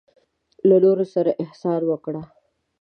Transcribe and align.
له 0.67 0.77
نورو 0.83 1.05
سره 1.13 1.31
احسان 1.43 1.81
وکړه. 1.87 2.21